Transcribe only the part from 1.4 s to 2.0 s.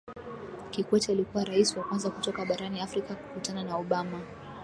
rais wa